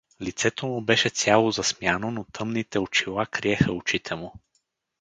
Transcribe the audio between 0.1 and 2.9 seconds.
Лицето му беше цяло засмяно, но тъмните